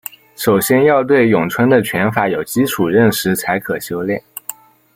[0.35, 4.19] 首先要对咏春的拳法有基础认识才可修练。